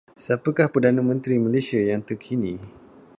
Siapakah 0.23 0.67
Perdana 0.73 0.97
Menteri 1.09 1.35
Malaysia 1.45 1.77
yang 1.91 2.01
terkini? 2.09 2.53